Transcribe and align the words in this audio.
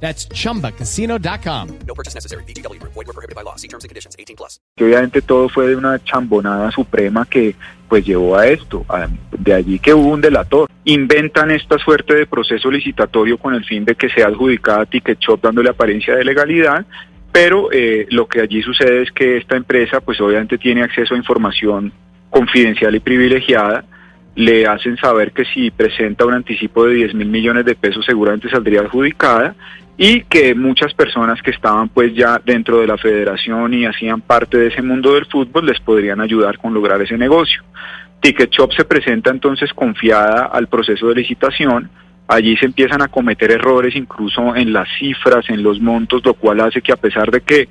That's 0.00 0.28
chumbacasino.com. 0.28 1.68
No 1.86 1.94
purchase 1.94 2.14
necessary. 2.14 2.44
BGW. 2.44 2.78
Void 2.82 3.06
were 3.06 3.12
prohibited 3.14 3.34
by 3.34 3.42
law. 3.42 3.56
See 3.56 3.68
terms 3.68 3.84
and 3.84 3.88
conditions. 3.90 4.14
18 4.18 4.36
plus. 4.36 4.60
obviamente 4.78 5.22
todo 5.22 5.48
fue 5.48 5.68
de 5.68 5.76
una 5.76 5.98
chambonada 6.04 6.70
suprema 6.70 7.24
que 7.24 7.54
pues 7.88 8.04
llevó 8.04 8.36
a 8.36 8.46
esto, 8.46 8.84
a- 8.88 9.08
de 9.38 9.54
allí 9.54 9.78
que 9.78 9.94
hubo 9.94 10.08
un 10.10 10.20
delator. 10.20 10.68
Inventan 10.84 11.50
esta 11.50 11.78
suerte 11.78 12.14
de 12.14 12.26
proceso 12.26 12.70
licitatorio 12.70 13.38
con 13.38 13.54
el 13.54 13.64
fin 13.64 13.84
de 13.84 13.94
que 13.94 14.08
sea 14.10 14.26
adjudicada 14.26 14.82
a 14.82 14.86
Ticket 14.86 15.18
Shop 15.18 15.40
dándole 15.40 15.70
apariencia 15.70 16.14
de 16.14 16.24
legalidad, 16.24 16.84
pero 17.32 17.70
eh, 17.72 18.06
lo 18.10 18.26
que 18.28 18.40
allí 18.40 18.62
sucede 18.62 19.02
es 19.02 19.10
que 19.12 19.38
esta 19.38 19.56
empresa 19.56 20.00
pues 20.00 20.20
obviamente 20.20 20.58
tiene 20.58 20.82
acceso 20.82 21.14
a 21.14 21.16
información 21.18 21.92
confidencial 22.30 22.94
y 22.94 23.00
privilegiada, 23.00 23.84
le 24.36 24.66
hacen 24.66 24.98
saber 24.98 25.32
que 25.32 25.46
si 25.46 25.70
presenta 25.70 26.26
un 26.26 26.34
anticipo 26.34 26.84
de 26.84 26.94
10 26.94 27.14
mil 27.14 27.28
millones 27.28 27.64
de 27.64 27.74
pesos 27.74 28.04
seguramente 28.04 28.50
saldría 28.50 28.82
adjudicada 28.82 29.54
y 29.96 30.24
que 30.24 30.54
muchas 30.54 30.92
personas 30.92 31.40
que 31.40 31.50
estaban 31.50 31.88
pues 31.88 32.14
ya 32.14 32.38
dentro 32.44 32.80
de 32.80 32.86
la 32.86 32.98
federación 32.98 33.72
y 33.72 33.86
hacían 33.86 34.20
parte 34.20 34.58
de 34.58 34.66
ese 34.68 34.82
mundo 34.82 35.14
del 35.14 35.24
fútbol 35.24 35.64
les 35.64 35.80
podrían 35.80 36.20
ayudar 36.20 36.58
con 36.58 36.74
lograr 36.74 37.00
ese 37.00 37.16
negocio. 37.16 37.62
Ticket 38.20 38.50
Shop 38.50 38.72
se 38.74 38.84
presenta 38.84 39.30
entonces 39.30 39.72
confiada 39.72 40.46
al 40.52 40.66
proceso 40.68 41.08
de 41.08 41.14
licitación, 41.14 41.88
allí 42.28 42.58
se 42.58 42.66
empiezan 42.66 43.00
a 43.00 43.08
cometer 43.08 43.50
errores 43.52 43.96
incluso 43.96 44.54
en 44.54 44.70
las 44.70 44.88
cifras, 44.98 45.48
en 45.48 45.62
los 45.62 45.80
montos, 45.80 46.22
lo 46.26 46.34
cual 46.34 46.60
hace 46.60 46.82
que 46.82 46.92
a 46.92 46.96
pesar 46.96 47.30
de 47.30 47.40
que 47.40 47.68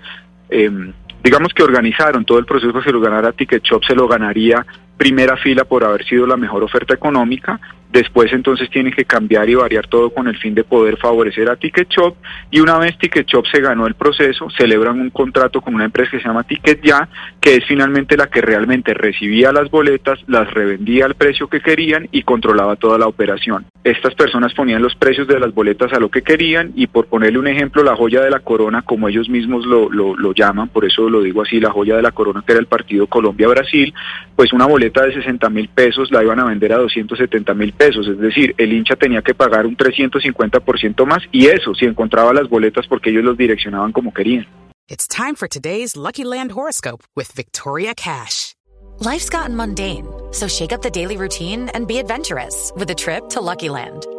em, 0.50 0.94
digamos 1.23 1.54
que 1.54 1.64
organizaron 1.64 2.26
todo 2.26 2.39
el 2.39 2.45
proceso 2.45 2.73
que 2.73 2.82
se 2.82 2.92
lo 2.92 3.02
ganara 3.02 3.34
Ticket 3.34 3.64
Shop, 3.64 3.84
se 3.84 3.94
lo 3.94 4.08
ganaría 4.08 4.66
primera 4.98 5.38
fila 5.38 5.66
por 5.66 5.84
haber 5.84 6.06
sido 6.06 6.26
la 6.26 6.38
mejor 6.38 6.64
oferta 6.64 6.94
económica, 6.94 7.60
después 7.92 8.32
entonces 8.34 8.70
tienen 8.70 8.94
que 8.94 9.06
cambiar 9.06 9.50
y 9.50 9.56
variar 9.56 9.88
todo 9.88 10.10
con 10.10 10.28
el 10.28 10.38
fin 10.38 10.54
de 10.54 10.64
poder 10.64 10.98
favorecer 10.98 11.50
a 11.50 11.56
Ticket 11.56 11.90
Shop 11.90 12.16
y 12.52 12.60
una 12.60 12.78
vez 12.78 12.98
Ticket 12.98 13.26
Shop 13.26 13.46
se 13.48 13.62
ganó 13.62 13.88
el 13.88 13.96
proceso, 13.96 14.50
celebran 14.58 15.00
un 15.00 15.10
contrato 15.10 15.62
con 15.62 15.76
una 15.76 15.86
empresa 15.86 16.12
que 16.12 16.20
se 16.20 16.28
llama 16.28 16.44
Ticket 16.44 16.82
Ya, 16.84 17.08
que 17.40 17.56
es 17.56 17.66
finalmente 17.66 18.18
la 18.18 18.28
que 18.28 18.42
realmente 18.42 18.94
recibía 18.94 19.54
las 19.54 19.70
boletas, 19.70 20.20
las 20.28 20.52
revendía 20.54 21.06
al 21.06 21.16
precio 21.16 21.48
que 21.48 21.62
querían 21.62 22.10
y 22.12 22.23
controlaba 22.23 22.76
toda 22.76 22.98
la 22.98 23.08
operación. 23.08 23.66
Estas 23.84 24.16
personas 24.16 24.54
ponían 24.54 24.82
los 24.82 24.96
precios 24.96 25.28
de 25.28 25.40
las 25.40 25.54
boletas 25.54 25.94
a 25.94 26.00
lo 26.00 26.10
que 26.10 26.22
querían 26.22 26.72
y 26.76 26.88
por 26.88 27.06
ponerle 27.06 27.40
un 27.40 27.48
ejemplo, 27.48 27.84
la 27.84 27.96
joya 27.96 28.22
de 28.22 28.30
la 28.30 28.40
corona, 28.40 28.82
como 28.82 29.08
ellos 29.08 29.30
mismos 29.30 29.66
lo, 29.66 29.90
lo, 29.90 30.16
lo 30.16 30.34
llaman, 30.34 30.70
por 30.70 30.86
eso 30.86 31.10
lo 31.10 31.22
digo 31.22 31.44
así, 31.44 31.60
la 31.60 31.72
joya 31.72 31.96
de 31.96 32.02
la 32.02 32.12
corona 32.12 32.44
que 32.46 32.54
era 32.54 32.60
el 32.60 32.68
partido 32.68 33.08
Colombia-Brasil, 33.08 33.94
pues 34.36 34.52
una 34.52 34.66
boleta 34.66 34.84
de 34.89 35.14
60 35.14 35.50
mil 35.50 35.69
pesos 35.69 36.11
la 36.11 36.23
iban 36.23 36.39
a 36.39 36.45
vender 36.45 36.73
a 36.73 36.78
270 36.78 37.53
mil 37.53 37.73
pesos, 37.73 38.08
es 38.08 38.17
decir, 38.19 38.53
el 38.58 38.73
hincha 38.73 38.95
tenía 38.95 39.22
que 39.22 39.33
pagar 39.33 39.66
un 39.66 39.75
350% 39.77 41.05
más 41.05 41.23
y 41.31 41.47
eso 41.47 41.73
si 41.73 41.86
encontraba 41.86 42.33
las 42.33 42.50
boletas 42.50 42.88
porque 42.88 43.09
ellos 43.09 43.23
los 43.23 43.38
direccionaban 43.38 43.92
como 43.92 44.14
querían. 44.14 44.45
It's 44.88 45.08
time 45.08 45.36
for 45.36 45.47
today's 45.47 45.95
Lucky 45.95 46.23
Land 46.23 46.52
horoscope 46.52 47.03
with 47.16 47.31
Victoria 47.36 47.94
Cash. 47.95 48.53
Life's 49.00 49.30
gotten 49.30 49.55
mundane, 49.55 50.08
so 50.31 50.47
shake 50.47 50.72
up 50.72 50.81
the 50.81 50.92
daily 50.92 51.17
routine 51.17 51.70
and 51.73 51.88
be 51.88 51.97
adventurous 51.97 52.72
with 52.77 52.89
a 52.92 52.95
trip 52.95 53.30
to 53.30 53.42
Lucky 53.42 53.70
Land. 53.70 54.05